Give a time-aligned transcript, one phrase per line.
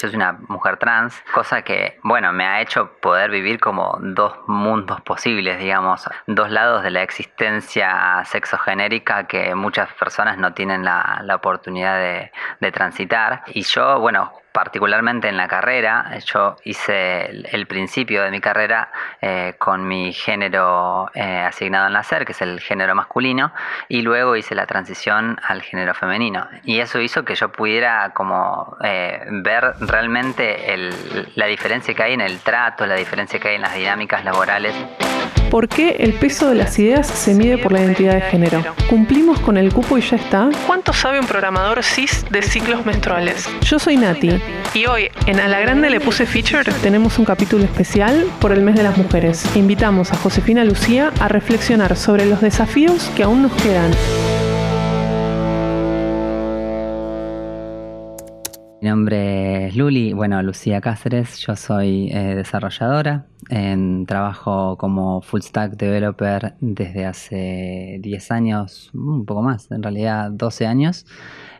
[0.00, 4.36] Yo soy una mujer trans, cosa que, bueno, me ha hecho poder vivir como dos
[4.46, 11.24] mundos posibles, digamos, dos lados de la existencia sexogenérica que muchas personas no tienen la,
[11.34, 13.42] oportunidad de, de transitar.
[13.48, 18.90] Y yo, bueno, particularmente en la carrera, yo hice el, principio de mi carrera
[19.20, 23.52] eh, con mi género eh, asignado al nacer, que es el género masculino,
[23.88, 26.48] y luego hice la transición al género femenino.
[26.64, 30.90] Y eso hizo que yo pudiera como eh, ver realmente
[31.36, 34.74] la diferencia que hay en el trato, la diferencia que hay en las dinámicas laborales.
[35.50, 38.62] ¿Por qué el peso de las ideas se mide por la identidad de género?
[38.90, 40.50] ¿Cumplimos con el cupo y ya está?
[40.66, 43.48] ¿Cuánto sabe un programador cis de ciclos menstruales?
[43.62, 44.38] Yo soy Nati.
[44.74, 48.62] Y hoy, en A la Grande le puse feature, tenemos un capítulo especial por el
[48.62, 49.44] mes de las mujeres.
[49.56, 53.90] Invitamos a Josefina Lucía a reflexionar sobre los desafíos que aún nos quedan.
[58.80, 63.26] Mi nombre es Luli, bueno, Lucía Cáceres, yo soy eh, desarrolladora,
[64.06, 70.66] trabajo como full stack developer desde hace 10 años, un poco más, en realidad 12
[70.66, 71.06] años,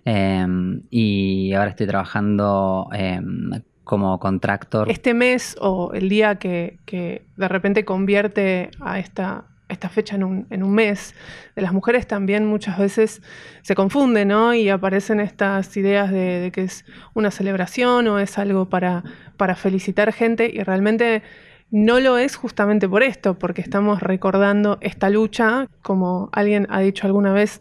[0.04, 3.50] em, y ahora estoy trabajando em,
[3.82, 4.88] como contractor.
[4.88, 10.24] Este mes o el día que, que de repente convierte a esta esta fecha en
[10.24, 11.14] un, en un, mes,
[11.54, 13.22] de las mujeres también muchas veces
[13.62, 14.54] se confunde, ¿no?
[14.54, 19.04] Y aparecen estas ideas de, que es una celebración o es algo para,
[19.36, 21.22] para felicitar gente y realmente
[21.70, 27.06] no lo es justamente por esto, porque estamos recordando esta lucha, como alguien ha dicho
[27.06, 27.60] alguna vez,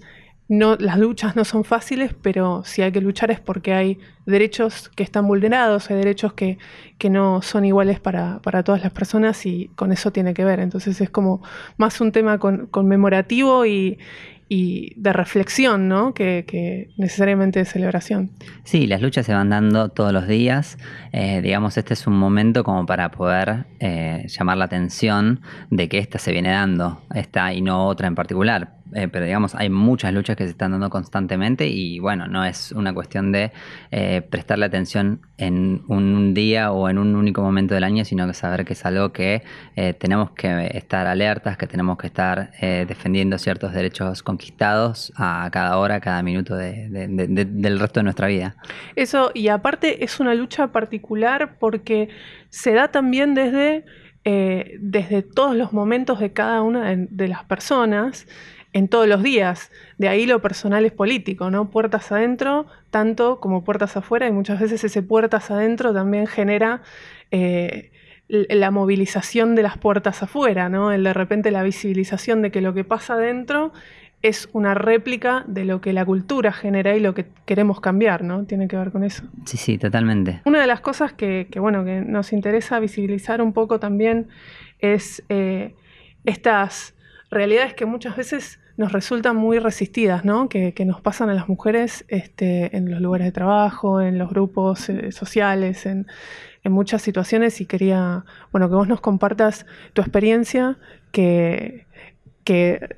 [0.50, 4.90] no, las luchas no son fáciles, pero si hay que luchar es porque hay derechos
[4.96, 6.58] que están vulnerados, hay derechos que,
[6.98, 10.60] que no son iguales para, para, todas las personas y con eso tiene que ver.
[10.60, 11.42] Entonces es como
[11.78, 13.98] más un tema conmemorativo y,
[14.50, 16.14] y de reflexión, ¿no?
[16.14, 18.32] Que, necesariamente de celebración.
[18.64, 20.78] Sí, las luchas se van dando todos los días.
[21.12, 25.98] Eh, digamos, este es un momento como para poder eh, llamar la atención de que
[25.98, 28.77] esta se viene dando, esta y no otra en particular.
[28.94, 32.72] Eh, pero digamos, hay muchas luchas que se están dando constantemente y bueno, no es
[32.72, 33.52] una cuestión de
[34.30, 38.66] prestarle atención en un día o en un único momento del año, sino que saber
[38.66, 39.44] que es algo que
[40.00, 45.96] tenemos que estar alertas, que tenemos que estar defendiendo ciertos derechos conquistados a cada hora,
[45.96, 48.56] a cada minuto del resto de nuestra vida.
[48.96, 52.10] Eso, y aparte es una lucha particular porque
[52.50, 53.86] se da también desde,
[54.24, 58.28] eh, desde todos los momentos de cada una de, las personas
[58.74, 59.72] en todos los días.
[59.98, 61.70] De ahí lo personal es político, ¿no?
[61.70, 66.82] Puertas adentro, tanto como puertas afuera, y muchas veces ese puertas adentro también genera
[67.32, 67.92] eh,
[68.28, 70.92] la movilización de las puertas afuera, ¿no?
[70.92, 73.72] El de repente la visibilización de que lo que pasa adentro
[74.22, 78.46] es una réplica de lo que la cultura genera y lo que queremos cambiar, ¿no?
[78.46, 79.24] Tiene que ver con eso.
[79.46, 80.42] Sí, sí, totalmente.
[80.46, 84.28] Una de las cosas que, bueno, que nos interesa visibilizar un poco también
[84.80, 85.76] es eh,
[86.26, 86.96] estas
[87.30, 90.50] realidades que muchas veces nos resultan muy resistidas, ¿no?
[90.50, 94.90] Que, nos pasan a las mujeres este, en los lugares de trabajo, en los grupos
[94.90, 96.08] eh, sociales, en,
[96.64, 100.78] muchas situaciones y quería, bueno, que vos nos compartas tu experiencia
[101.14, 101.86] que,
[102.44, 102.98] que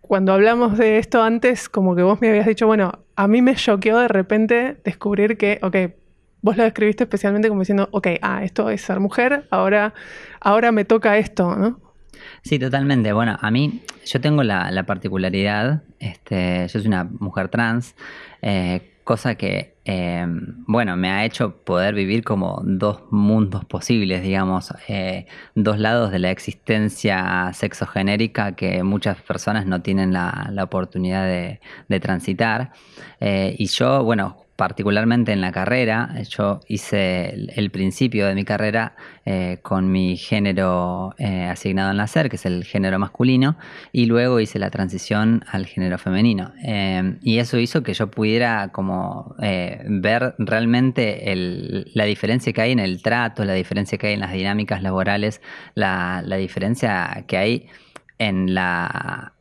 [0.00, 3.56] cuando hablamos de esto antes, como que vos me habías dicho, bueno, a mí me
[3.56, 5.76] choqueó de repente descubrir que, ok,
[6.42, 9.94] vos lo describiste especialmente como diciendo, ok, ah, esto es ser mujer, ahora,
[10.40, 11.87] ahora me toca esto, ¿no?
[12.42, 13.12] Sí, totalmente.
[13.12, 17.94] Bueno, a mí, yo tengo la, particularidad, este, yo soy una mujer trans,
[18.42, 24.74] eh, cosa que, em, bueno, me ha hecho poder vivir como dos mundos posibles, digamos,
[24.88, 31.60] eh, dos lados de la existencia sexogenérica que muchas personas no tienen la, oportunidad de,
[31.88, 32.72] de transitar.
[33.20, 38.96] Eh, y yo, bueno, particularmente en la carrera, yo hice el, principio de mi carrera
[39.24, 43.56] eh, con mi género eh, asignado al nacer, que es el género masculino,
[43.92, 46.54] y luego hice la transición al género femenino.
[46.64, 51.22] Eh, y eso hizo que yo pudiera como ver realmente
[51.94, 55.40] la diferencia que hay en el trato, la diferencia que hay en las dinámicas laborales,
[55.76, 57.66] la, la diferencia que hay
[58.18, 59.34] en la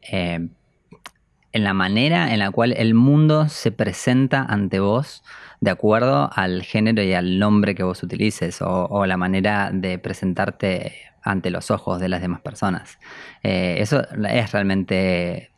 [1.53, 5.23] en la manera en la cual el mundo se presenta ante vos
[5.59, 10.93] de acuerdo al género y al nombre que vos utilices o, la manera de presentarte
[11.23, 12.99] ante los ojos de las demás personas.
[13.43, 15.51] Eh, eso es realmente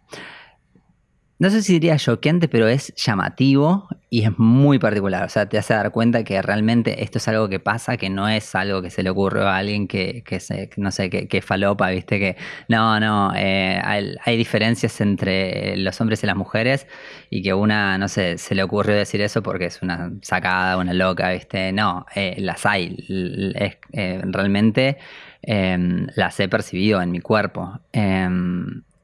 [1.40, 5.24] no sé si diría choqueante, pero es llamativo y es muy particular.
[5.24, 8.28] O sea, te hace dar cuenta que realmente esto es algo que pasa, que no
[8.28, 11.92] es algo que se le ocurre a alguien que, que se, no sé, que, falopa,
[11.92, 12.36] viste, que
[12.68, 16.88] no, no, eh, hay, diferencias entre los hombres y las mujeres
[17.30, 20.94] y que una, no sé, se le ocurrió decir eso porque es una sacada, una
[20.94, 21.72] loca, viste.
[21.72, 22.98] No, eh, las hay.
[23.10, 24.98] Eh, realmente
[25.42, 27.80] las he percibido en mi cuerpo.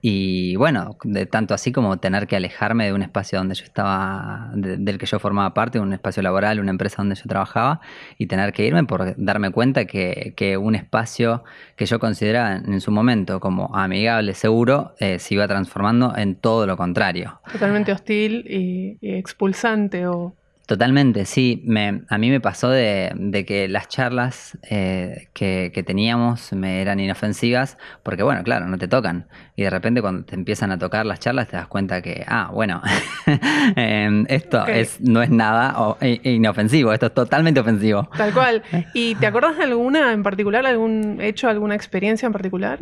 [0.07, 4.51] Y bueno, de tanto así como tener que alejarme de un espacio donde yo estaba,
[4.53, 7.81] del que yo formaba parte, un espacio laboral, una empresa donde yo trabajaba,
[8.19, 11.43] y tener que irme por darme cuenta que, que un espacio
[11.75, 16.67] que yo consideraba en su momento como amigable, seguro, eh, se iba transformando en todo
[16.67, 17.39] lo contrario.
[17.51, 21.61] Totalmente hostil y expulsante o Totalmente, sí.
[21.65, 27.77] Me, a mí me pasó de, que las charlas eh, que, teníamos me eran inofensivas,
[28.01, 29.27] porque bueno, claro, no te tocan.
[29.55, 32.49] Y de repente cuando te empiezan a tocar las charlas te das cuenta que, ah,
[32.51, 32.81] bueno,
[33.75, 38.09] em, esto es, no es nada inofensivo, esto es totalmente ofensivo.
[38.17, 38.63] Tal cual.
[38.95, 42.79] ¿Y te acuerdas de alguna en particular, algún hecho, alguna experiencia en particular?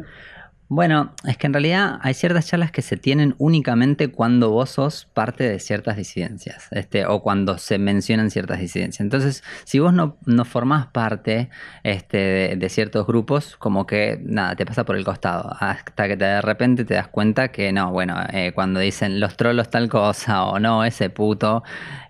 [0.75, 5.05] Bueno, es que en realidad hay ciertas charlas que se tienen únicamente cuando vos sos
[5.13, 9.01] parte de ciertas disidencias, este, o cuando se mencionan ciertas disidencias.
[9.01, 11.51] Entonces, si vos no, no formás parte
[11.83, 16.41] este, de, ciertos grupos, como que nada, te pasa por el costado, hasta que de
[16.41, 20.57] repente te das cuenta que no, bueno, eh, cuando dicen los trolos tal cosa o
[20.57, 21.61] no, ese puto,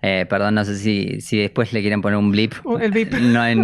[0.01, 3.13] eh, perdón, no sé si, si después le quieren poner un blip, el blip.
[3.19, 3.57] No, hay,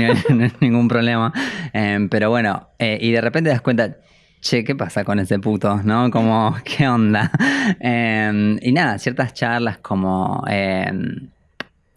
[0.59, 1.31] ningún problema,
[1.71, 3.95] eh, pero bueno, y de repente te das cuenta,
[4.41, 5.81] che, ¿qué pasa con ese puto?
[5.83, 6.09] ¿No?
[6.11, 7.31] Como, ¿qué onda?
[7.79, 11.29] Em, y nada, ciertas charlas como, em,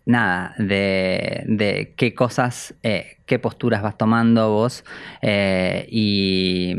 [0.06, 4.84] nada, de, qué cosas, eh, qué posturas vas tomando vos
[5.22, 6.76] eh, y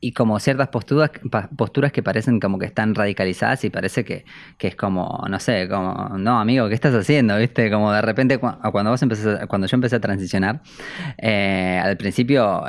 [0.00, 1.10] y como ciertas posturas,
[1.56, 4.24] posturas que parecen como que están radicalizadas y parece que,
[4.58, 7.36] es como, no sé, como, no, amigo, ¿qué estás haciendo?
[7.36, 7.70] ¿Viste?
[7.70, 10.62] Como de repente cuando vos empecé, cuando yo empecé a transicionar,
[11.18, 12.64] eh, al principio,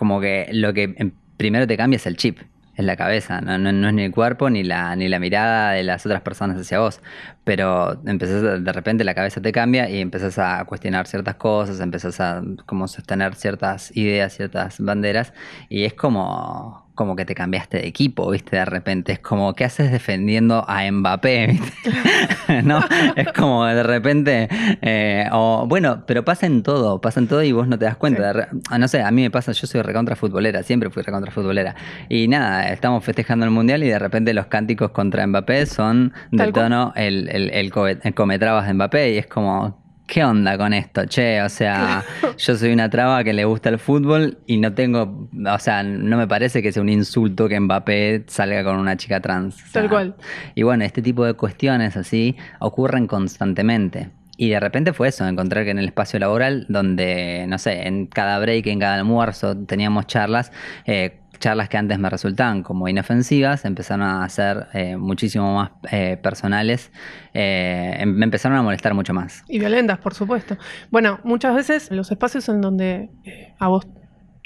[0.00, 2.38] como que lo que primero te cambia es el chip
[2.74, 5.82] en la cabeza, no, no, es ni el cuerpo ni la, ni la mirada de
[5.82, 7.02] las otras personas hacia vos,
[7.50, 12.20] pero empezás de repente la cabeza te cambia y empezás a cuestionar ciertas cosas, empezás
[12.20, 15.32] a como sostener ciertas ideas, ciertas banderas
[15.68, 18.56] y es como como que te cambiaste de equipo, ¿viste?
[18.56, 19.12] De repente.
[19.12, 21.46] Es como, ¿qué haces defendiendo a Mbappé?
[21.50, 22.62] ¿viste?
[22.62, 22.84] ¿No?
[23.16, 24.50] Es como de repente.
[24.82, 27.96] Eh, o, bueno, pero pasa en todo, pasa en todo y vos no te das
[27.96, 28.50] cuenta.
[28.78, 31.74] no sé, a mí me pasa, yo soy recontra futbolera, siempre fui recontra futbolera.
[32.10, 36.52] Y nada, estamos festejando el mundial y de repente los cánticos contra Mbappé son de
[36.52, 37.72] tono el, el, el,
[38.02, 41.06] el cometrabas de Mbappé y es como, ¿qué onda con esto?
[41.06, 42.04] Che, o sea,
[42.36, 46.18] yo soy una traba que le gusta el fútbol y no tengo, o sea, no
[46.18, 49.56] me parece que sea un insulto que Mbappé salga con una chica trans.
[49.72, 50.16] Tal cual.
[50.54, 54.10] Y bueno, este tipo de cuestiones así ocurren constantemente.
[54.36, 58.06] Y de repente fue eso, encontrar que en el espacio laboral, donde, no sé, en
[58.06, 60.50] cada break, en cada almuerzo teníamos charlas,
[60.86, 66.16] eh, charlas que antes me resultaban como inofensivas empezaron a ser eh, muchísimo más eh,
[66.22, 66.92] personales,
[67.34, 69.42] eh, em, me empezaron a molestar mucho más.
[69.48, 70.56] Y violentas, por supuesto.
[70.90, 73.10] Bueno, muchas veces los espacios en donde
[73.58, 73.88] a vos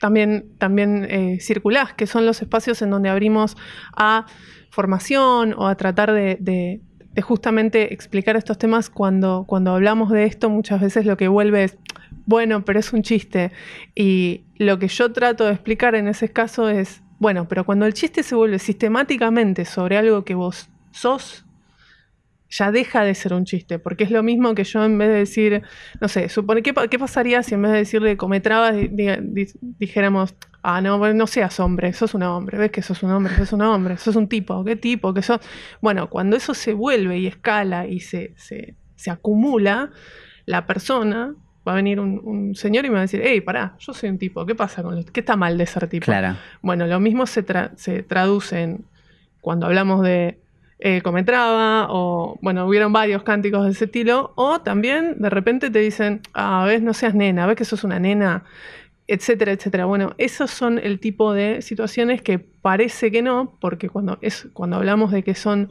[0.00, 3.56] también, también circulás, que son los espacios en donde abrimos
[3.96, 4.26] a
[4.70, 6.80] formación o a tratar de,
[7.22, 11.78] justamente explicar estos temas cuando, cuando hablamos de esto, muchas veces lo que vuelve es
[12.26, 13.52] bueno, pero es un chiste.
[13.94, 17.94] Y lo que yo trato de explicar en ese caso es, bueno, pero cuando el
[17.94, 21.44] chiste se vuelve sistemáticamente sobre algo que vos sos,
[22.50, 25.14] ya deja de ser un chiste, porque es lo mismo que yo en vez de
[25.14, 25.62] decir,
[26.00, 28.76] no sé, supone, ¿qué, pasaría si en vez de decirle cometrabas
[29.60, 33.52] dijéramos, ah, no, no seas hombre, sos un hombre, ves que sos un hombre, sos
[33.52, 35.40] un hombre, sos un tipo, qué tipo, que sos...
[35.80, 39.90] Bueno, cuando eso se vuelve y escala y se, se, se acumula,
[40.46, 41.34] la persona
[41.66, 44.18] va a venir un, señor y me va a decir, hey, pará, yo soy un
[44.18, 45.12] tipo, ¿qué pasa con esto?
[45.12, 46.04] ¿Qué está mal de ser tipo?
[46.04, 46.36] Claro.
[46.62, 47.44] Bueno, lo mismo se,
[47.76, 48.84] se traduce en
[49.40, 50.38] cuando hablamos de
[50.78, 55.78] eh, Cometraba, o bueno, hubieron varios cánticos de ese estilo, o también de repente te
[55.78, 58.44] dicen, ah, ves, no seas nena, ves que sos una nena,
[59.06, 59.86] etcétera, etcétera.
[59.86, 64.76] Bueno, esos son el tipo de situaciones que parece que no, porque cuando, es, cuando
[64.76, 65.70] hablamos de que son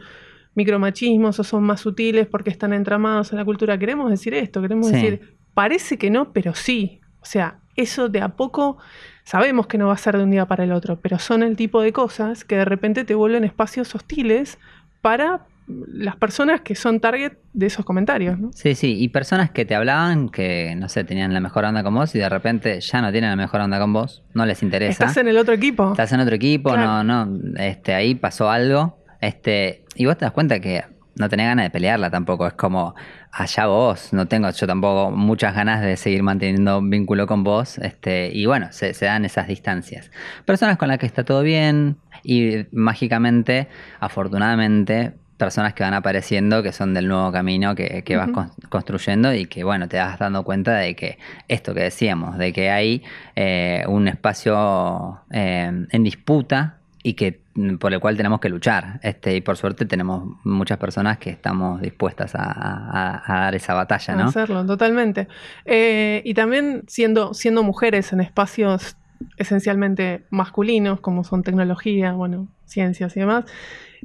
[0.55, 4.91] micromachismos o son más sutiles porque están entramados en la cultura, queremos decir esto, queremos
[4.91, 7.01] decir Parece que no, pero sí.
[7.21, 8.77] O sea, eso de a poco
[9.23, 11.55] sabemos que no va a ser de un día para el otro, pero son el
[11.55, 14.57] tipo de cosas que de repente te vuelven espacios hostiles
[15.01, 18.37] para las personas que son target de esos comentarios.
[18.37, 18.51] ¿no?
[18.53, 21.93] Sí, sí, y personas que te hablaban que, no sé, tenían la mejor onda con
[21.95, 24.91] vos y de repente ya no tienen la mejor onda con vos, no les interesa.
[24.91, 25.91] Estás en el otro equipo.
[25.91, 30.33] Estás en otro equipo, no, no, este, ahí pasó algo Este, y vos te das
[30.33, 30.83] cuenta que
[31.15, 32.47] no tenés ganas de pelearla tampoco.
[32.47, 32.95] Es como,
[33.31, 37.77] allá vos, no tengo yo tampoco muchas ganas de seguir manteniendo vínculo con vos.
[37.77, 40.11] Este, y bueno, se, dan esas distancias.
[40.45, 43.67] Personas con las que está todo bien y mágicamente,
[43.99, 48.29] afortunadamente, personas que van apareciendo que son del nuevo camino que, vas
[48.69, 51.17] construyendo y que bueno, te vas dando cuenta de que
[51.47, 53.03] esto que decíamos, de que hay
[53.35, 57.42] eh, un espacio eh, en disputa y que
[57.79, 58.99] por el cual tenemos que luchar.
[59.03, 64.23] Este, y por suerte tenemos muchas personas que estamos dispuestas a, dar esa batalla, ¿no?
[64.23, 65.27] A hacerlo, totalmente.
[65.65, 68.97] Eh, y también siendo, siendo mujeres en espacios
[69.37, 73.45] esencialmente masculinos, como son tecnología, bueno, ciencias y demás,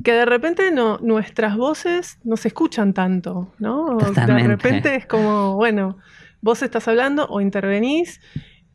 [0.05, 3.97] que de repente no, nuestras voces no se escuchan tanto, ¿no?
[3.99, 5.99] De repente es como, bueno,
[6.41, 8.21] vos estás hablando o intervenís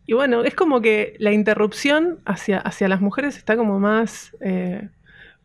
[0.06, 4.90] y bueno, es como que la interrupción hacia, hacia las mujeres está como más, eh,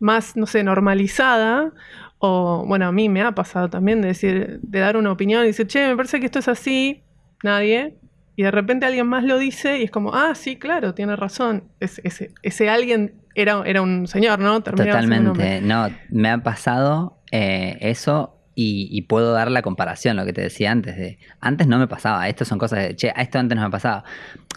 [0.00, 1.72] más, no sé, normalizada.
[2.18, 5.48] O, bueno, a mí me ha pasado también de decir, de dar una opinión y
[5.48, 7.02] decir, che, me parece que esto es así,
[7.44, 7.94] nadie.
[8.34, 11.64] Y de repente alguien más lo dice y es como, ah, sí, claro, tiene razón.
[11.78, 14.60] ese, ese alguien era, era un señor, ¿no?
[14.60, 15.60] Totalmente.
[15.60, 20.72] No, me ha pasado eh, eso y, puedo dar la comparación, lo que te decía
[20.72, 23.70] antes, de antes no me pasaba, esto son cosas de, che, esto antes no me
[23.70, 24.02] pasaba.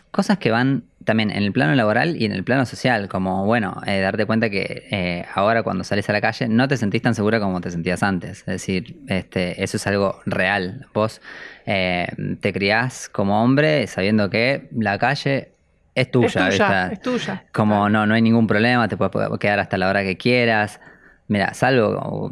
[0.09, 3.79] Cosas que van también en el plano laboral y en el plano social, como, bueno,
[3.85, 7.13] eh, darte cuenta que eh, ahora cuando sales a la calle no te sentís tan
[7.13, 8.39] segura como te sentías antes.
[8.39, 10.87] Es decir, este, eso es algo real.
[10.95, 11.21] Vos
[11.67, 12.07] eh,
[12.39, 15.51] te criás como hombre sabiendo que la calle
[15.93, 16.47] es tuya.
[16.47, 17.43] Es tuya, es tuya.
[17.51, 20.79] Como no, no hay ningún problema, te puedes quedar hasta la hora que quieras.
[21.27, 22.31] Mira, salvo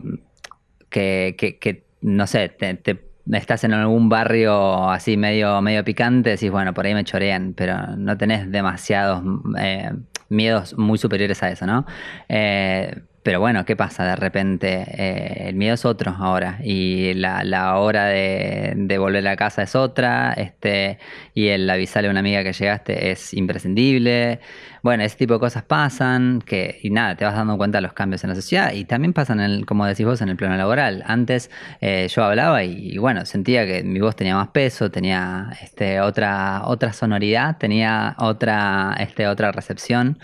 [0.89, 3.00] que, que, no sé, te,
[3.31, 7.96] estás en algún barrio así medio, medio picante, decís, bueno, por ahí me chorean, pero
[7.98, 9.24] no tenés demasiados
[9.60, 9.91] eh,
[10.29, 11.86] miedos muy superiores a eso, ¿no?
[12.27, 14.05] Eh, pero bueno, ¿qué pasa?
[14.05, 19.63] De repente eh, el miedo es otro ahora y la, hora de, volver a casa
[19.63, 21.00] es otra este,
[21.34, 24.39] y el avisarle a una amiga que llegaste es imprescindible.
[24.81, 27.93] Bueno, ese tipo de cosas pasan que, y nada, te vas dando cuenta de los
[27.93, 31.03] cambios en la sociedad y también pasan, en como decís vos, en el plano laboral.
[31.05, 36.00] Antes eh, yo hablaba y, bueno, sentía que mi voz tenía más peso, tenía este,
[36.01, 40.19] otra, otra sonoridad, tenía otra, este, otra recepción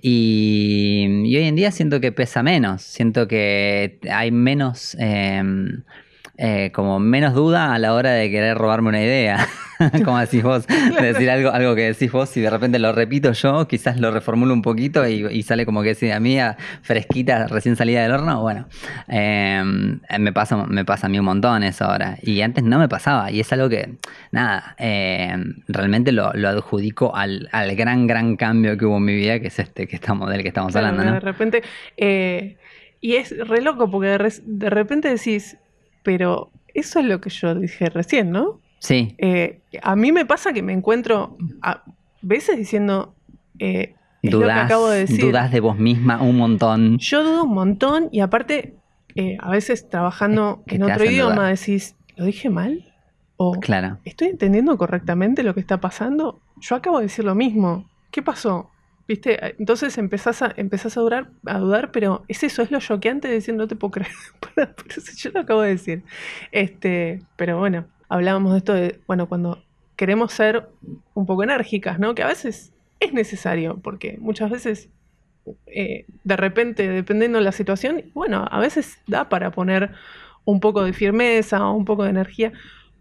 [0.00, 4.96] y, hoy en día siento que pesa menos, siento que hay menos...
[4.98, 5.82] Em,
[6.42, 9.46] eh, como menos duda a la hora de querer robarme una idea.
[10.04, 13.32] como decís vos, de decir algo, algo que decís vos y de repente lo repito
[13.32, 17.76] yo, quizás lo reformulo un poquito y, sale como que es idea mía, fresquita, recién
[17.76, 18.42] salida del horno.
[18.42, 18.66] Bueno,
[19.08, 22.18] em, me, pasa, me pasa a mí un montón eso ahora.
[22.22, 23.96] Y antes no me pasaba y es algo que,
[24.32, 29.48] nada, em, realmente lo, adjudico al, gran, gran cambio que hubo en mi vida, que
[29.48, 31.02] es este que estamos, del que estamos hablando.
[31.02, 31.62] De repente,
[31.96, 32.56] eh,
[33.00, 35.56] y es re loco porque de repente decís,
[36.02, 38.60] pero eso es lo que yo dije recién, ¿no?
[38.80, 39.14] Sí.
[39.18, 41.84] Eh, a mí me pasa que me encuentro a
[42.22, 43.14] veces diciendo.
[43.58, 45.20] Eh, dudas, acabo de decir.
[45.20, 46.98] Dudas de vos misma un montón.
[46.98, 48.74] Yo dudo un montón y aparte,
[49.14, 52.86] eh, a veces trabajando en otro idioma decís, ¿lo dije mal?
[53.36, 53.98] O claro.
[54.04, 56.40] ¿estoy entendiendo correctamente lo que está pasando?
[56.60, 57.86] Yo acabo de decir lo mismo.
[58.10, 58.70] ¿Qué pasó?
[59.06, 59.56] ¿Viste?
[59.58, 63.34] Entonces empezás a, empezás a, dudar, a dudar, pero es eso, es lo choqueante de
[63.34, 64.12] decir, no te puedo creer.
[64.40, 66.02] Por eso yo lo acabo de decir.
[66.52, 69.62] Este, pero bueno, hablábamos de esto de, bueno, cuando
[69.96, 70.68] queremos ser
[71.14, 72.14] un poco enérgicas, ¿no?
[72.14, 74.90] Que a veces es necesario, porque muchas veces,
[75.66, 79.92] eh, de repente, dependiendo de la situación, bueno, a veces da para poner
[80.44, 82.52] un poco de firmeza o un poco de energía.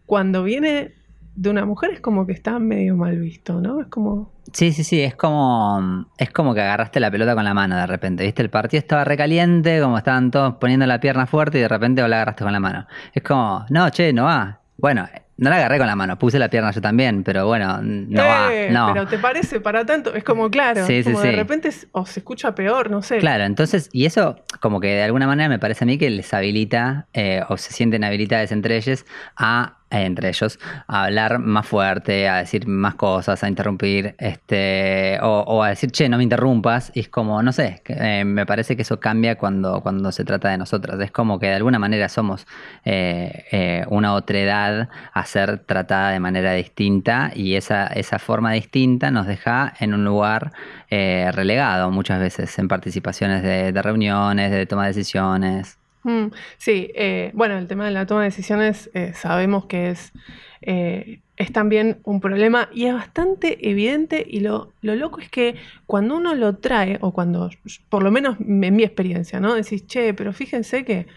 [0.06, 0.94] Cuando viene
[1.36, 3.82] de una mujer es como que está medio mal visto, ¿no?
[3.82, 4.32] Es como...
[4.52, 7.88] Sí, sí, sí, es como, es como que agarraste la pelota con la mano de
[7.88, 8.42] repente, ¿viste?
[8.42, 12.18] El partido estaba recaliente, como estaban todos poniendo la pierna fuerte y de repente la
[12.18, 12.88] agarraste con la mano.
[13.14, 14.60] Es como, no, che, no va.
[14.80, 15.08] Bueno,
[15.38, 18.54] no la agarré con la mano, puse la pierna yo también, pero bueno, no va.
[18.54, 18.92] Eh, no.
[18.94, 22.54] Pero te parece para tanto, es como claro, sí, como de repente o se escucha
[22.54, 23.20] peor, no sé.
[23.20, 26.34] Claro, entonces, y eso como que de alguna manera me parece a mí que les
[26.34, 29.06] habilita eh, o se sienten habilidades entre ellos
[29.38, 35.64] a entre ellos, a hablar más fuerte, a decir más cosas, a interrumpir, este, o,
[35.64, 38.84] a decir, che, no me interrumpas, y es como, no sé, eh, me parece que
[38.84, 42.46] eso cambia cuando, cuando se trata de nosotras, es como que de alguna manera somos
[42.86, 49.12] eh, eh, una otredad a ser tratada de manera distinta, y esa, esa forma distinta
[49.12, 50.52] nos deja en un lugar
[50.92, 55.79] relegado muchas veces en participaciones de, de reuniones, de toma de decisiones.
[56.04, 56.28] Mm,
[56.58, 60.14] sí, eh, bueno, el tema de la toma de decisiones eh, sabemos que es,
[60.62, 65.56] eh, es también un problema y es bastante evidente y lo, lo, loco es que
[65.86, 67.50] cuando uno lo trae, o cuando,
[67.90, 69.56] por lo menos en mi experiencia, ¿no?
[69.56, 71.08] Decís, che, pero fíjense que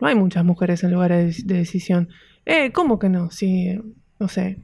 [0.00, 2.08] no hay muchas mujeres en lugares de, de decisión.
[2.46, 3.30] Eh, ¿cómo que no?
[3.30, 3.78] Si,
[4.18, 4.58] no sé,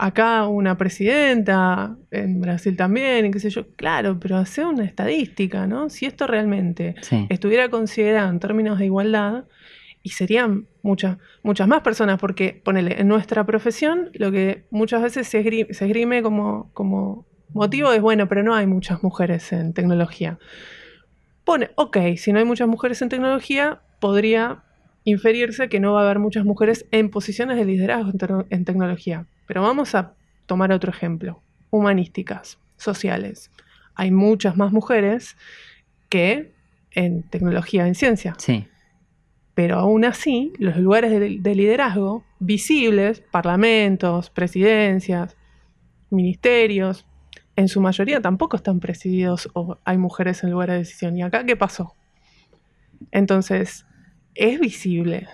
[0.00, 3.66] acá una presidenta, en Brasil también, y qué sé yo.
[3.76, 5.88] Claro, pero hacer una estadística, ¿no?
[5.90, 6.94] Si esto realmente
[7.28, 9.44] estuviera considerado en términos de igualdad,
[10.02, 15.28] y serían muchas, muchas más personas, porque, ponele, en nuestra profesión lo que muchas veces
[15.28, 20.38] se esgrime, como, como motivo es, bueno, pero no hay muchas mujeres en tecnología.
[21.44, 24.62] Pone, ok, si no hay muchas mujeres en tecnología, podría
[25.04, 28.12] inferirse que no va a haber muchas mujeres en posiciones de liderazgo
[28.50, 29.26] en tecnología.
[29.46, 30.14] Pero vamos a
[30.46, 31.42] tomar otro ejemplo.
[31.70, 33.50] Humanísticas, sociales.
[33.94, 35.36] Hay muchas más mujeres
[36.08, 36.52] que
[36.92, 38.34] en tecnología, en ciencia.
[38.38, 38.66] Sí.
[39.54, 45.36] Pero aún así, los lugares de, liderazgo visibles, parlamentos, presidencias,
[46.08, 47.06] ministerios,
[47.56, 51.16] en su mayoría tampoco están presididos o hay mujeres en lugares de decisión.
[51.16, 51.94] ¿Y acá qué pasó?
[53.10, 53.86] Entonces,
[54.34, 55.28] es visible.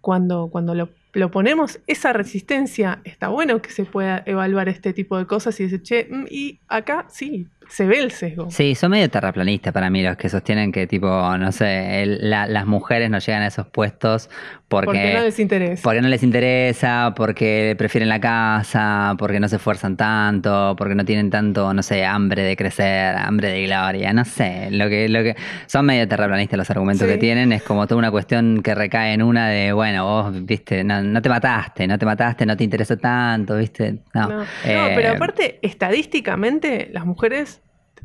[0.00, 5.18] Cuando, cuando lo lo ponemos, esa resistencia, está bueno que se pueda evaluar este tipo
[5.18, 8.50] de cosas y decir, che, mm, y acá sí, se ve el sesgo.
[8.50, 11.06] Sí, son medio terraplanistas para mí los que sostienen que tipo,
[11.38, 14.28] no sé, las mujeres no llegan a esos puestos
[14.70, 15.82] porque, no les interesa.
[15.82, 21.04] Porque no les interesa, porque prefieren la casa, porque no se esfuerzan tanto, porque no
[21.04, 24.68] tienen tanto, no sé, hambre de crecer, hambre de gloria, no sé.
[24.70, 25.34] Lo que, lo que
[25.66, 29.22] son medio terraplanistas los argumentos que tienen, es como toda una cuestión que recae en
[29.22, 33.56] una de, bueno, vos, viste, no, te mataste, no te mataste, no te interesa tanto,
[33.56, 33.98] viste.
[34.14, 37.59] No, no, pero eh, aparte, estadísticamente, las mujeres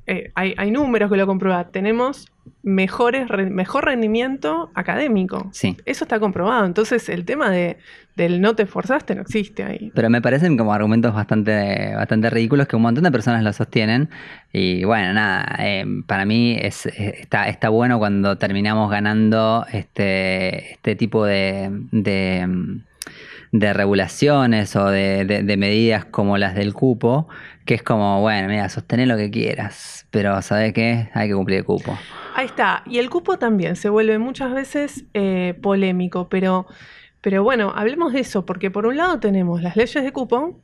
[0.08, 1.72] eh, hay, números que lo comprueban.
[1.72, 2.32] Tenemos
[2.62, 5.50] mejores, mejor rendimiento académico.
[5.52, 5.78] Sí.
[5.86, 6.66] Eso está comprobado.
[6.66, 7.78] Entonces, el tema de,
[8.16, 9.92] del no te esforzaste no existe ahí.
[9.96, 14.10] Pero me parecen como argumentos bastante, bastante ridículos que un montón de personas lo sostienen.
[14.54, 20.96] Y bueno, nada, eh, para mí es, está, está bueno cuando terminamos ganando este, este
[20.96, 22.84] tipo de, de
[23.52, 27.28] de regulaciones o de, de, medidas como las del cupo,
[27.66, 31.10] que es como, bueno, mira, sostener lo que quieras, pero ¿sabes qué?
[31.14, 31.98] Hay que cumplir el cupo.
[32.36, 32.84] Ahí está.
[32.86, 36.68] Y el cupo también se vuelve muchas veces eh, polémico, pero,
[37.22, 40.60] pero bueno, hablemos de eso, porque por un lado tenemos las leyes de cupo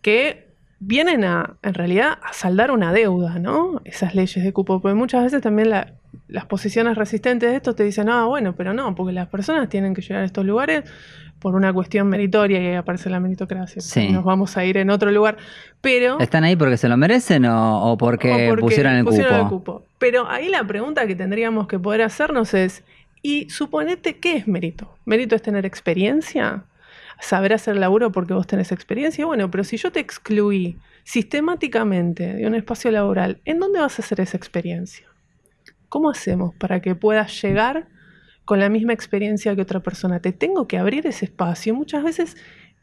[0.00, 0.48] que
[0.80, 3.80] vienen a, en realidad, a saldar una deuda, ¿no?
[3.84, 8.08] Esas leyes de cupo, porque muchas veces también las posiciones resistentes de esto te dicen,
[8.08, 10.84] ah, bueno, pero no, porque las personas tienen que llegar a estos lugares
[11.38, 13.82] por una cuestión meritoria y ahí aparece la meritocracia.
[14.10, 15.36] Nos vamos a ir en otro lugar.
[15.80, 16.18] Pero.
[16.20, 19.84] ¿Están ahí porque se lo merecen o, porque, pusieron, el, pusieron el, cupo?
[19.98, 22.84] Pero ahí la pregunta que tendríamos que poder hacernos es:
[23.22, 24.94] ¿y suponete qué es mérito?
[25.04, 26.64] ¿Mérito es tener experiencia?
[27.20, 29.26] ¿Saber hacer laburo porque vos tenés experiencia?
[29.26, 34.02] Bueno, pero si yo te excluí sistemáticamente de un espacio laboral, ¿en dónde vas a
[34.02, 35.06] hacer esa experiencia?
[35.88, 37.88] ¿Cómo hacemos para que puedas llegar
[38.48, 40.20] con la misma experiencia que otra persona.
[40.20, 41.74] Te tengo que abrir ese espacio.
[41.74, 42.34] Muchas veces,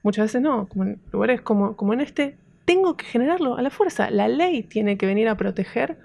[0.03, 3.71] muchas veces no, como en lugares como, como en este, tengo que generarlo a la
[3.71, 4.11] fuerza.
[4.11, 5.97] La ley tiene que venir a proteger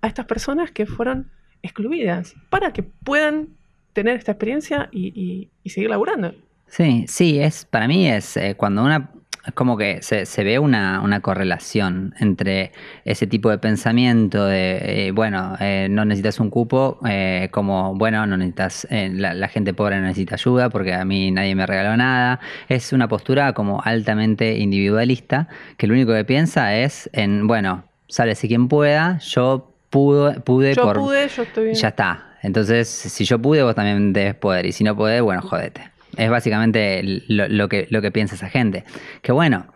[0.00, 1.28] a estas personas que fueron
[1.60, 3.48] excluidas para que puedan
[3.94, 6.32] tener esta experiencia y, seguir laburando.
[6.68, 9.10] Sí, sí, es para mí es eh, cuando una
[9.54, 12.72] como que se, se ve una, una, correlación entre
[13.04, 18.26] ese tipo de pensamiento de, eh, bueno, eh, no necesitas un cupo, eh, como, bueno,
[18.26, 21.96] no necesitas, la, la, gente pobre no necesita ayuda porque a mí nadie me regaló
[21.96, 22.40] nada.
[22.68, 28.34] Es una postura como altamente individualista que lo único que piensa es en, bueno, sale
[28.34, 31.76] si quien pueda, yo pude, pude yo pude, yo estoy bien.
[31.76, 32.26] Ya está.
[32.42, 34.66] Entonces, si yo pude, vos también debes poder.
[34.66, 35.90] Y si no puede, bueno, jodete.
[36.16, 38.84] Es básicamente lo, que, lo que piensa esa gente.
[39.22, 39.66] Que bueno,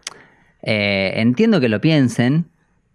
[0.62, 2.46] eh, entiendo que lo piensen.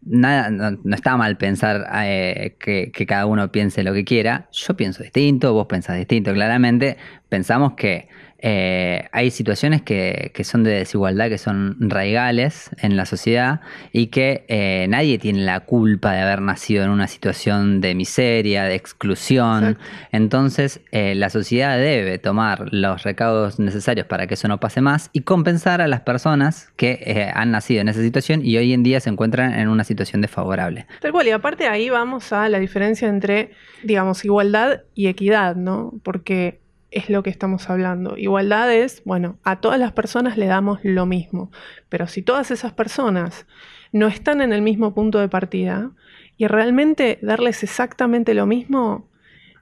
[0.01, 4.47] Nada, no, está mal pensar eh, que, que, cada uno piense lo que quiera.
[4.51, 6.97] Yo pienso distinto, vos pensás distinto, claramente.
[7.27, 8.07] Pensamos que
[8.41, 14.45] eh, hay situaciones que, son de desigualdad, que son raigales en la sociedad y que
[14.47, 19.77] eh, nadie tiene la culpa de haber nacido en una situación de miseria, de exclusión.
[20.11, 25.09] Entonces, eh, la sociedad debe tomar los recaudos necesarios para que eso no pase más
[25.11, 28.99] y compensar a las personas que han nacido en esa situación y hoy en día
[28.99, 30.87] se encuentran en una situación desfavorable.
[31.01, 33.51] Tal cual, y aparte ahí vamos a la diferencia entre,
[33.83, 35.93] digamos, igualdad y equidad, ¿no?
[36.03, 36.58] Porque
[36.91, 38.17] es lo que estamos hablando.
[38.17, 41.51] Igualdad es, bueno, a todas las personas le damos lo mismo,
[41.89, 43.45] pero si todas esas personas
[43.91, 45.91] no están en el mismo punto de partida
[46.37, 49.07] y realmente darles exactamente lo mismo,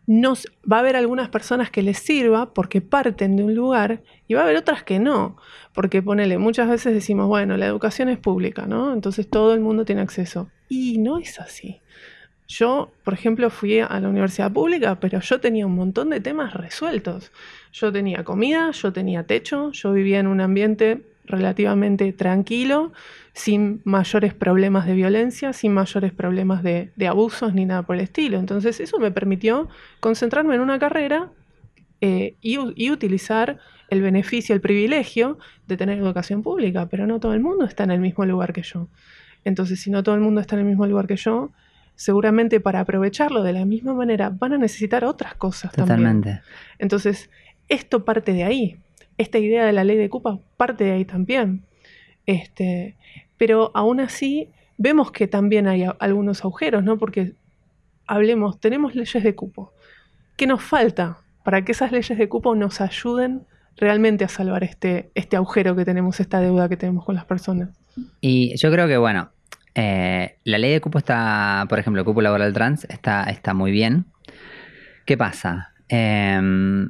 [0.06, 4.36] nos, va a haber algunas personas que les sirva porque parten de un lugar y
[4.36, 5.36] va a haber otras que no.
[5.74, 8.94] Porque ponele, muchas veces decimos, bueno, la educación es pública, ¿no?
[8.94, 10.50] Entonces todo el mundo tiene acceso.
[10.70, 11.82] Y no es así.
[12.48, 16.54] Yo, por ejemplo, fui a la universidad pública, pero yo tenía un montón de temas
[16.54, 17.32] resueltos.
[17.74, 22.94] Yo tenía comida, yo tenía techo, yo vivía en un ambiente relativamente tranquilo,
[23.34, 28.40] sin mayores problemas de violencia, sin mayores problemas de, abusos ni nada por el estilo.
[28.40, 29.68] Entonces eso me permitió
[30.00, 31.30] concentrarme en una carrera
[32.00, 37.34] eh, y, y, utilizar el beneficio, el privilegio de tener educación pública, pero no todo
[37.34, 38.88] el mundo está en el mismo lugar que yo.
[39.44, 41.52] Entonces, si no todo el mundo está en el mismo lugar que yo,
[41.98, 46.30] seguramente para aprovecharlo de la misma manera van a necesitar otras cosas Totalmente.
[46.30, 46.42] también.
[46.80, 47.30] Entonces,
[47.68, 48.78] esto parte de ahí.
[49.18, 51.64] Esta idea de la ley de Cupa parte de ahí también.
[52.28, 52.96] Este,
[53.38, 57.00] pero aún así vemos que también hay algunos agujeros, ¿no?
[57.00, 57.34] Porque
[58.06, 59.74] hablemos, tenemos leyes de cupo.
[60.36, 63.42] ¿Qué nos falta para que esas leyes de cupo nos ayuden
[63.76, 67.70] realmente a salvar este, este agujero que tenemos, esta deuda que tenemos con las personas?
[68.22, 69.32] Y yo creo que, bueno,
[69.80, 73.70] eh, la ley de cupo está, por ejemplo, el cupo laboral trans está, está muy
[73.70, 74.08] bien.
[75.06, 75.72] ¿Qué pasa?
[75.88, 76.90] Em,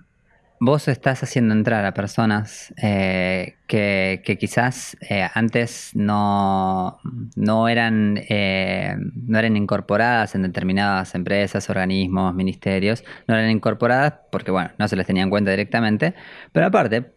[0.61, 6.97] vos estás haciendo entrar a personas eh, que, quizás eh, antes no,
[7.35, 14.71] no, eran, no eran incorporadas en determinadas empresas, organismos, ministerios, no eran incorporadas porque, bueno,
[14.79, 16.13] no se les tenía en cuenta directamente,
[16.53, 17.11] pero aparte,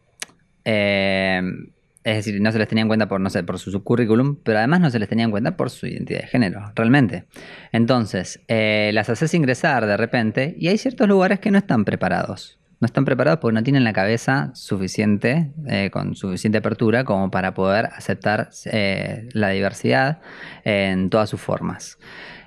[2.05, 4.59] es decir, no se les tenía en cuenta por, no sé, por su, currículum, pero
[4.59, 7.25] además no se les tenía en cuenta por su identidad de género, realmente.
[7.73, 12.87] Entonces, las haces ingresar de repente y hay ciertos lugares que no están preparados no
[12.87, 17.87] están preparados porque no tienen la cabeza suficiente, eh, con suficiente apertura como para poder
[17.87, 20.21] aceptar eh, la diversidad
[20.65, 21.99] en todas sus formas.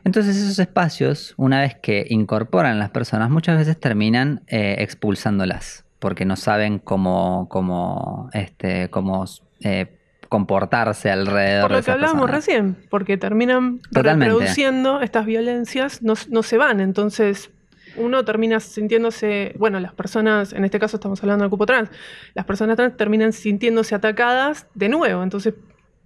[0.03, 6.25] Entonces esos espacios, una vez que incorporan las personas, muchas veces terminan eh, expulsándolas, porque
[6.25, 9.23] no saben cómo, cómo, este, cómo
[10.27, 11.69] comportarse alrededor.
[11.69, 17.51] Por lo que hablábamos recién, porque terminan reproduciendo estas violencias, no, no se van, entonces
[17.95, 21.89] uno termina sintiéndose, bueno, las personas, en este caso estamos hablando del cupo trans,
[22.33, 25.53] las personas trans terminan sintiéndose atacadas de nuevo, entonces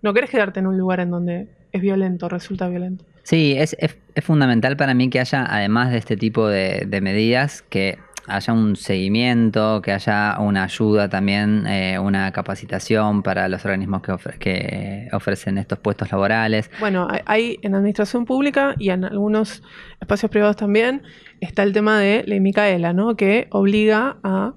[0.04, 3.04] no querés quedarte en un lugar en donde es violento, resulta violento.
[3.24, 3.76] Sí, es,
[4.22, 9.82] fundamental para mí que haya, además de este tipo de medidas, que haya un seguimiento,
[9.82, 14.02] que haya una ayuda también, eh, una capacitación para los organismos
[14.40, 16.70] que, ofrecen estos puestos laborales.
[16.80, 19.64] Bueno, hay en administración pública y en algunos
[20.00, 21.04] espacios privados también
[21.40, 23.16] está el tema de Ley Micaela, ¿no?
[23.16, 24.54] que obliga a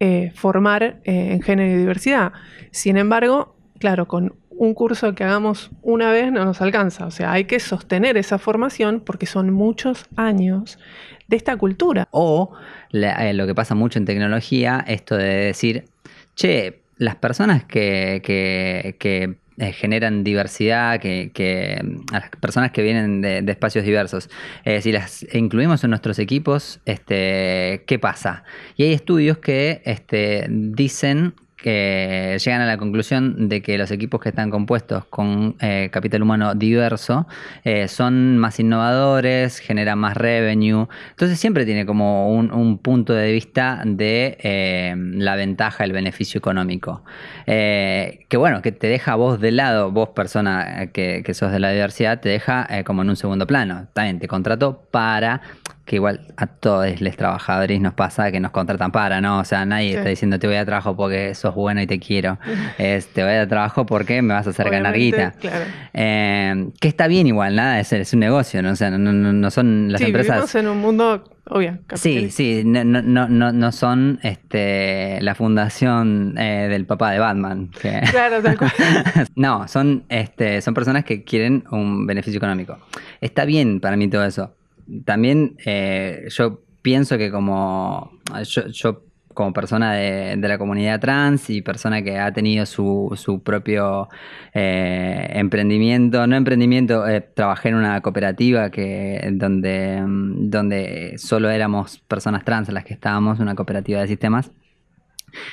[0.00, 2.32] eh, formar eh, en género y diversidad.
[2.70, 7.06] Sin embargo, claro, con un curso que hagamos una vez no nos alcanza.
[7.06, 10.78] O sea, hay que sostener esa formación porque son muchos años
[11.26, 12.06] de esta cultura.
[12.12, 12.52] O
[12.92, 15.86] eh, lo que pasa mucho en tecnología, esto de decir,
[16.36, 23.84] che, las personas que, que, eh, generan diversidad, que, las personas que vienen de, espacios
[23.84, 24.30] diversos,
[24.64, 28.44] eh, si las incluimos en nuestros equipos, este, ¿qué pasa?
[28.76, 34.20] Y hay estudios que este, dicen que llegan a la conclusión de que los equipos
[34.20, 37.26] que están compuestos con eh, capital humano diverso
[37.64, 40.88] eh, son más innovadores, generan más revenue.
[41.10, 47.04] Entonces siempre tiene como un, punto de vista de eh, la ventaja, el beneficio económico.
[47.46, 51.70] que bueno, que te deja vos de lado, vos persona que, que sos de la
[51.70, 53.86] diversidad, te deja como en un segundo plano.
[53.92, 55.42] También te contrato para
[55.84, 59.40] que igual a todos los trabajadores nos pasa que nos contratan para, ¿no?
[59.40, 62.38] O sea, nadie está diciendo te voy a trabajo porque sos bueno y te quiero.
[62.78, 65.34] es, te voy a trabajo porque me vas a hacer ganar guita.
[65.92, 68.70] Eh, que está bien igual, nada, es, es un negocio, ¿no?
[68.70, 70.36] O sea, no, no, son las sí, empresas.
[70.36, 71.78] Vivimos en un mundo obvio.
[71.94, 77.70] Sí, sí, no, no, no, no son este, la fundación eh, del papá de Batman.
[78.12, 78.72] Claro, tal cual.
[79.36, 82.78] no, son, este, son personas que quieren un beneficio económico.
[83.20, 84.54] Está bien para mí todo eso
[85.04, 88.10] también eh, yo pienso que como
[88.72, 89.02] yo,
[89.34, 94.08] como persona de, la comunidad trans y persona que ha tenido su, propio
[94.54, 102.44] eh, emprendimiento, no emprendimiento, eh, trabajé en una cooperativa que donde, donde solo éramos personas
[102.44, 104.50] trans las que estábamos, una cooperativa de sistemas.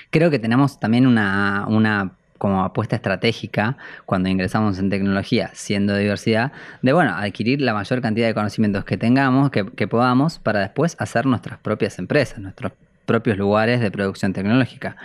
[0.10, 6.52] Creo que tenemos también una, una como apuesta estratégica cuando ingresamos en tecnología, siendo diversidad,
[6.82, 11.28] de bueno, adquirir la mayor cantidad de conocimientos que tengamos, que, podamos, para después hacer
[11.28, 12.72] nuestras propias empresas, nuestros
[13.06, 14.96] propios lugares de producción tecnológica.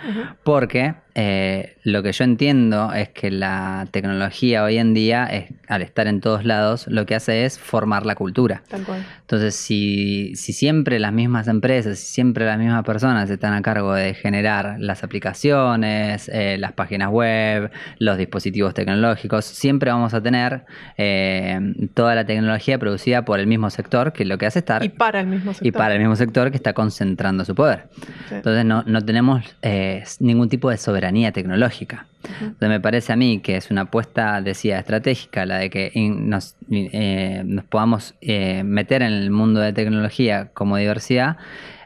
[0.43, 5.81] Porque eh, lo que yo entiendo es que la tecnología hoy en día, es, al
[5.81, 8.63] estar en todos lados, lo que hace es formar la cultura.
[8.67, 9.05] Tal cual.
[9.21, 13.93] Entonces, si, si siempre las mismas empresas, si siempre las mismas personas están a cargo
[13.93, 20.65] de generar las aplicaciones, eh, las páginas web, los dispositivos tecnológicos, siempre vamos a tener
[20.97, 21.57] eh,
[21.93, 24.83] toda la tecnología producida por el mismo sector, que lo que hace es estar...
[24.83, 25.67] Y para el mismo sector.
[25.67, 27.87] Y para el mismo sector que está concentrando su poder.
[28.27, 28.35] Sí.
[28.35, 29.45] Entonces no, no tenemos
[30.19, 32.07] ningún tipo de soberanía tecnológica.
[32.23, 36.27] Entonces me parece a mí que es una apuesta, decía, estratégica, la de que in-
[36.29, 41.37] nos, eh, nos podamos eh, meter en el mundo de tecnología como diversidad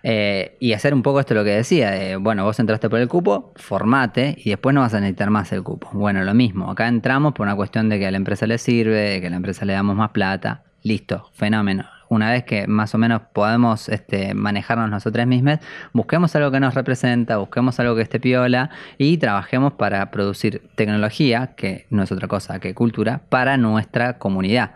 [0.04, 3.10] eh, y hacer un poco esto lo que decía, de, bueno, vos entraste por el
[3.10, 5.90] cupo, formate y después no vas a necesitar más el cupo.
[5.92, 8.96] Bueno, lo mismo, acá entramos por una cuestión de que a la empresa le sirve,
[8.96, 11.86] de que a la empresa le damos más plata, listo, fenómeno.
[12.10, 15.60] Una vez que más o menos podemos este, manejarnos nosotros mismos,
[15.94, 21.52] busquemos algo que nos representa, busquemos algo que esté piola y trabajemos para producir tecnología,
[21.56, 24.72] que no es otra cosa que cultura, para nuestra comunidad.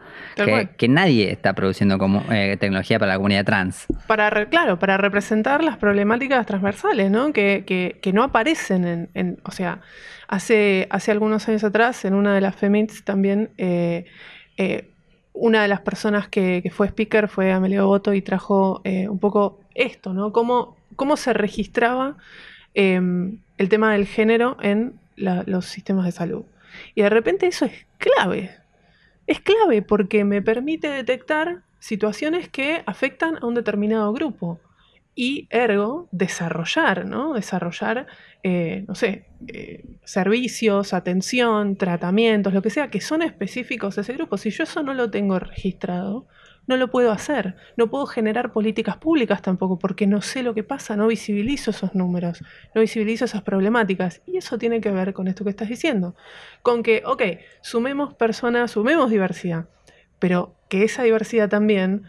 [0.77, 3.87] Que, nadie está produciendo como, eh, tecnología para la comunidad trans.
[4.07, 7.33] Para, re- claro, para representar las problemáticas transversales, ¿no?
[7.33, 9.79] Que, que- que no aparecen en, en- o sea,
[10.27, 14.05] hace, hace algunos años atrás, en una de las Femits también, eh,
[14.57, 14.92] eh,
[15.33, 19.59] una de las personas que, fue speaker fue Amelio Boto y trajo eh, un poco
[19.75, 20.31] esto, ¿no?
[20.31, 22.17] Cómo, cómo se registraba
[22.75, 23.01] eh,
[23.57, 26.43] el tema del género en la- los sistemas de salud.
[26.95, 28.51] Y de repente eso es clave.
[29.27, 34.59] Es clave porque me permite detectar situaciones que afectan a un determinado grupo
[35.15, 37.33] y ergo desarrollar, ¿no?
[37.33, 38.07] Desarrollar,
[38.41, 44.13] eh, no sé, eh, servicios, atención, tratamientos, lo que sea, que son específicos de ese
[44.13, 44.37] grupo.
[44.37, 46.27] Si yo eso no lo tengo registrado,
[46.65, 47.55] no lo puedo hacer.
[47.77, 51.93] No puedo generar políticas públicas tampoco porque no sé lo que pasa, no visibilizo esos
[51.93, 54.21] números, no visibilizo esas problemáticas.
[54.25, 56.15] Y eso tiene que ver con esto que estás diciendo.
[56.61, 57.21] Con que, ok,
[57.61, 59.67] sumemos personas, sumemos diversidad,
[60.19, 62.03] pero que esa diversidad también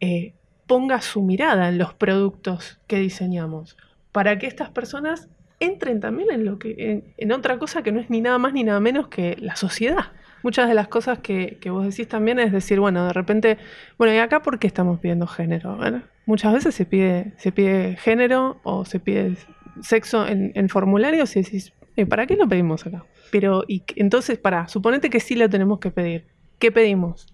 [0.00, 0.34] eh,
[0.72, 3.76] ponga su mirada en los productos que diseñamos,
[4.10, 5.28] para que estas personas
[5.60, 8.64] entren también en lo que en, otra cosa que no es ni nada más ni
[8.64, 10.12] nada menos que la sociedad.
[10.42, 13.58] Muchas de las cosas que, que vos decís también es decir, bueno, de repente,
[13.98, 15.76] bueno, ¿y acá por qué estamos pidiendo género?
[15.76, 19.36] Bueno, muchas veces se pide, se pide género o se pide
[19.82, 23.04] sexo en, en formularios y decís, "Eh, ¿para qué lo pedimos acá?
[23.30, 26.28] Pero, y entonces, para, suponete que sí lo tenemos que pedir.
[26.58, 27.26] ¿Qué pedimos?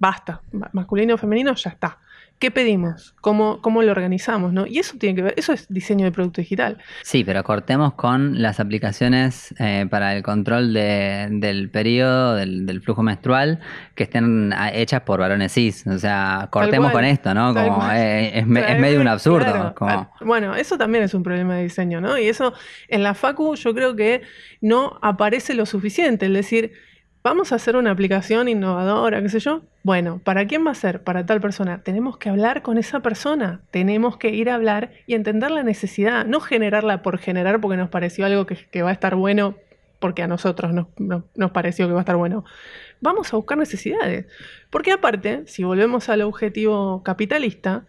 [0.00, 1.98] Basta, ma- masculino o femenino, ya está.
[2.40, 3.14] ¿Qué pedimos?
[3.20, 4.54] ¿Cómo, ¿Cómo lo organizamos?
[4.54, 4.66] ¿no?
[4.66, 6.78] Y eso tiene que ver, eso es diseño de producto digital.
[7.02, 12.80] Sí, pero cortemos con las aplicaciones eh, para el control de- del periodo, del, del
[12.80, 13.60] flujo menstrual,
[13.94, 15.86] que estén ah, hechas por varones cis.
[15.86, 17.52] O sea, cortemos con esto, ¿no?
[17.52, 19.44] Como eh, es, me- es Claro, medio un absurdo.
[19.44, 19.74] claro.
[19.74, 22.16] como- Ah, Bueno, eso también es un problema de diseño, ¿no?
[22.16, 22.54] Y eso
[22.88, 24.22] en la Facu yo creo que
[24.62, 26.24] no aparece lo suficiente.
[26.24, 26.72] Es decir,
[27.22, 29.62] vamos a hacer una aplicación innovadora, qué sé yo.
[29.82, 31.02] Bueno, ¿para quién va a ser?
[31.02, 31.82] Para tal persona.
[31.82, 33.60] Tenemos que hablar con esa persona.
[33.70, 36.24] Tenemos que ir a hablar y entender la necesidad.
[36.26, 39.54] No generarla por generar porque nos pareció algo que, va a estar bueno
[39.98, 42.44] porque a nosotros nos, nos- nos pareció que va a estar bueno.
[43.00, 44.26] Vamos a buscar necesidades.
[44.70, 47.84] Porque aparte, si volvemos al objetivo capitalista,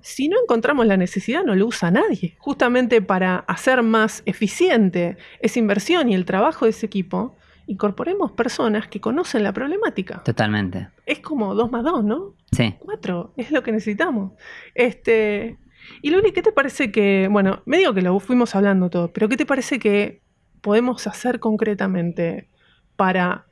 [0.00, 2.36] si no encontramos la necesidad, no lo usa nadie.
[2.38, 7.36] Justamente para hacer más eficiente esa inversión y el trabajo de ese equipo,
[7.66, 10.22] incorporemos personas que conocen la problemática.
[10.22, 10.88] Totalmente.
[11.04, 12.34] Es como dos más dos, ¿no?
[12.52, 12.74] Sí.
[12.78, 14.32] Cuatro, es lo que necesitamos.
[14.74, 15.58] Este,
[16.02, 19.36] y Luli, ¿qué te parece que, bueno, medio que lo fuimos hablando todo, pero ¿qué
[19.36, 20.22] te parece que
[20.60, 22.48] podemos hacer concretamente
[22.96, 23.46] para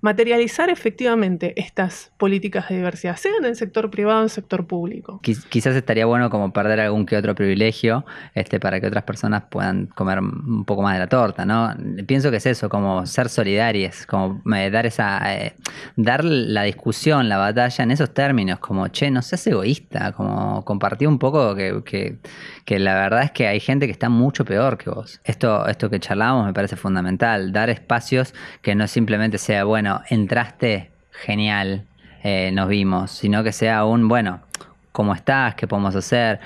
[0.00, 4.66] materializar efectivamente estas políticas de diversidad, sea en el sector privado o en el sector
[4.66, 5.20] público?
[5.22, 9.44] Quiz- Quizás estaría bueno como perder algún que otro privilegio este, para que otras personas
[9.50, 11.74] puedan comer un poco más de la torta, ¿no?
[12.06, 15.54] Pienso que es eso, como ser solidarias, como eh, dar esa, eh,
[15.96, 21.08] dar la discusión, la batalla en esos términos, como, che, no seas egoísta, como compartir
[21.08, 22.18] un poco que, que,
[22.64, 25.20] que la verdad es que hay gente que está mucho peor que vos.
[25.24, 30.90] Esto, esto que charlábamos me parece fundamental, dar espacios que no simplemente sea, bueno, entraste,
[31.12, 31.84] genial,
[32.22, 34.40] eh, nos vimos, sino que sea un, bueno,
[34.92, 35.54] ¿cómo estás?
[35.54, 36.40] ¿Qué podemos hacer?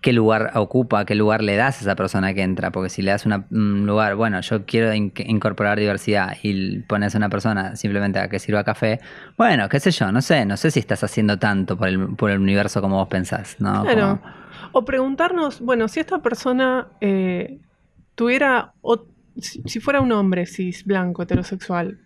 [0.00, 1.04] ¿Qué lugar ocupa?
[1.04, 2.72] ¿Qué lugar le das a esa persona que entra?
[2.72, 7.14] Porque si le das una- un lugar, bueno, yo quiero in- incorporar diversidad y pones
[7.14, 8.98] a una persona simplemente a que sirva café,
[9.38, 12.32] bueno, qué sé yo, no sé, no sé si estás haciendo tanto por el, por
[12.32, 13.82] el universo como vos pensás, ¿no?
[13.82, 14.18] Claro.
[14.20, 17.58] Como- O preguntarnos, bueno, si esta persona eh,
[18.16, 19.04] tuviera, o-
[19.38, 21.98] si, si fuera un hombre cis, blanco, heterosexual,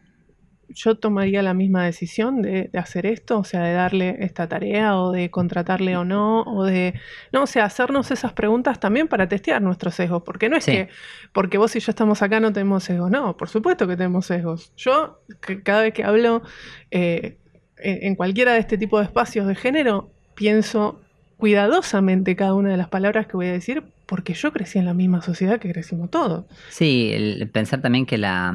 [0.68, 5.12] yo tomaría la misma decisión de, hacer esto, o sea, de darle esta tarea o
[5.12, 6.94] de contratarle o no, o de,
[7.32, 10.88] no, o sea, hacernos esas preguntas también para testear nuestros sesgos, porque no es que
[11.32, 14.72] porque vos y yo estamos acá no tenemos sesgos, no, por supuesto que tenemos sesgos.
[14.76, 15.20] Yo
[15.62, 16.42] cada vez que hablo
[16.90, 17.38] eh,
[17.78, 21.00] en cualquiera de este tipo de espacios de género, pienso
[21.36, 24.94] cuidadosamente cada una de las palabras que voy a decir porque yo crecí en la
[24.94, 26.44] misma sociedad que crecimos todos.
[26.70, 28.54] Sí, el pensar también que la,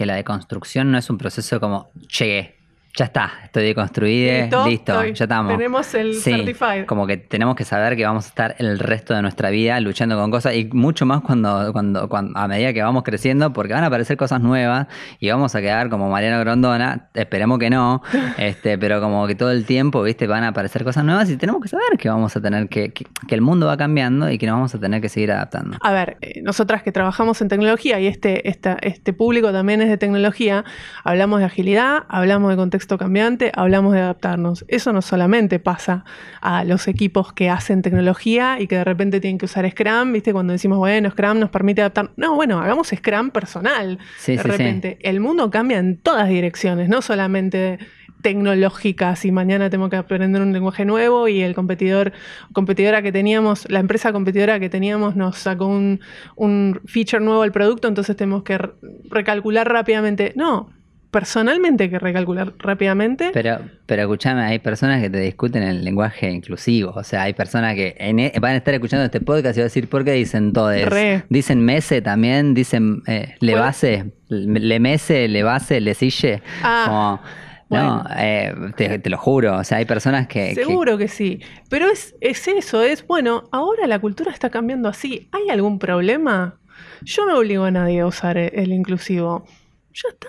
[0.00, 2.59] que la deconstrucción no es un proceso como llegué,
[2.96, 5.56] ya está, estoy deconstruida, listo, ya estamos.
[5.56, 6.86] Tenemos el certified.
[6.86, 10.18] Como que tenemos que saber que vamos a estar el resto de nuestra vida luchando
[10.18, 13.86] con cosas y mucho más cuando, cuando, a medida que vamos creciendo, porque van a
[13.86, 14.88] aparecer cosas nuevas
[15.20, 18.02] y vamos a quedar como Mariano Grondona, esperemos que no,
[18.38, 21.62] este, pero como que todo el tiempo, viste, van a aparecer cosas nuevas y tenemos
[21.62, 24.56] que saber que vamos a tener que, que, el mundo va cambiando y que nos
[24.56, 25.78] vamos a tener que seguir adaptando.
[25.80, 29.88] A ver, eh, nosotras que trabajamos en tecnología y este, esta, este público también es
[29.88, 30.64] de tecnología,
[31.04, 34.64] hablamos de agilidad, hablamos de contexto cambiante, hablamos de adaptarnos.
[34.68, 36.04] Eso no solamente pasa
[36.40, 40.32] a los equipos que hacen tecnología y que de repente tienen que usar Scrum, ¿viste?
[40.32, 42.10] Cuando decimos, bueno, Scrum nos permite adaptar.
[42.16, 43.98] No, bueno, hagamos Scrum personal.
[44.26, 47.78] de repente, el mundo cambia en todas direcciones, no solamente
[48.22, 52.12] tecnológicas y mañana tengo que aprender un lenguaje nuevo y el competidor
[52.52, 56.00] competidora que teníamos, la empresa competidora que teníamos nos sacó un,
[56.36, 58.58] un feature nuevo al producto, entonces tenemos que
[59.10, 60.32] recalcular rápidamente.
[60.36, 60.70] No,
[61.10, 63.30] personalmente hay que recalcular rápidamente.
[63.32, 66.92] Pero, pero escúchame, hay personas que te discuten el lenguaje inclusivo.
[66.94, 69.68] O sea, hay personas que e, van a estar escuchando este podcast y van a
[69.68, 70.70] decir, ¿por qué dicen todo
[71.28, 76.42] Dicen mese también, dicen eh, le base, le mese, le base, le sille.
[76.62, 77.20] Ah.
[77.68, 80.54] no, eh, te, lo juro, o sea, hay personas que...
[80.54, 85.28] Seguro que, sí, pero es, es eso, es, bueno, ahora la cultura está cambiando así,
[85.32, 86.58] ¿hay algún problema?
[87.02, 89.46] Yo no obligo a nadie a usar el inclusivo.
[89.92, 90.28] Ya está,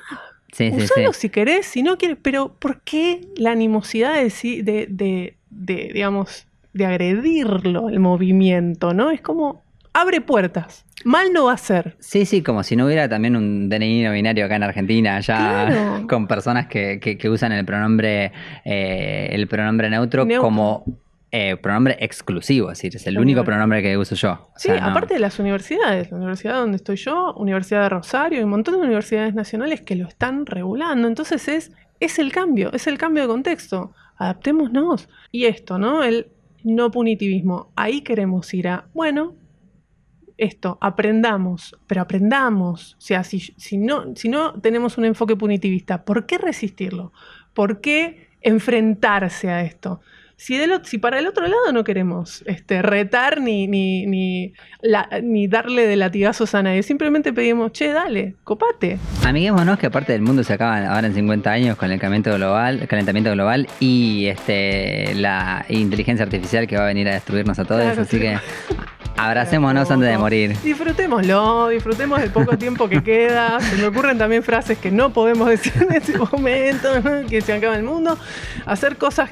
[0.51, 5.91] Sí, Usalo si querés, si no quieres, pero ¿por qué la animosidad de, de, de,
[5.93, 9.11] digamos, de agredirlo, el movimiento, ¿no?
[9.11, 10.85] Es como, abre puertas.
[11.03, 11.95] Mal no va a ser.
[11.99, 16.03] Sí, sí, como si no hubiera también un DNI no binario acá en Argentina, ya
[16.09, 18.31] con personas que, que, usan el pronombre,
[18.65, 20.85] eh, el pronombre neutro, como
[21.33, 24.49] eh, pronombre exclusivo, es decir, es el único pronombre que uso yo.
[24.57, 28.49] sí, aparte de las universidades, la universidad donde estoy yo, Universidad de Rosario y un
[28.49, 31.07] montón de universidades nacionales que lo están regulando.
[31.07, 33.93] Entonces es, es el cambio, es el cambio de contexto.
[34.17, 35.07] Adaptémonos.
[35.31, 36.03] Y esto, ¿no?
[36.03, 36.27] El
[36.63, 37.71] no punitivismo.
[37.75, 39.35] Ahí queremos ir a, bueno,
[40.37, 42.95] esto, aprendamos, pero aprendamos.
[42.97, 47.13] O sea, si, si, no, si no tenemos un enfoque punitivista, ¿por qué resistirlo?
[47.53, 50.01] ¿Por qué enfrentarse a esto?
[50.41, 54.53] Si, si, para el otro lado no queremos este, retar ni, ni, ni,
[55.21, 58.97] ni, darle de latigazos a nadie, simplemente pedimos, che, dale, copate.
[59.23, 62.87] Amiguémonos que aparte del mundo se acaba ahora en 50 años con el calentamiento global,
[62.87, 67.95] calentamiento global y este, la inteligencia artificial que va a venir a destruirnos a todos,
[67.99, 68.39] así que
[69.17, 70.57] abracémonos antes de morir.
[70.63, 73.59] Disfrutémoslo, disfrutemos del poco tiempo que queda.
[73.59, 76.89] Se me ocurren también frases que no podemos decir en este momento,
[77.29, 78.17] que se acaba el mundo.
[78.65, 79.29] Hacer cosas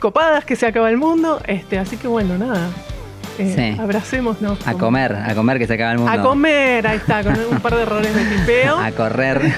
[0.00, 1.40] copadas que se acaba el mundo.
[1.46, 2.68] Este, así que bueno, nada.
[3.38, 4.66] Eh, Abracémonos.
[4.66, 6.12] A comer, a comer que se acaba el mundo.
[6.12, 8.76] A comer, ahí está, con un par de errores de tipeo.
[8.78, 9.54] A correr.